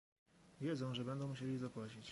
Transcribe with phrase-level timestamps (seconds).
[0.61, 2.09] Wiedzą, że będą musieli zapłacić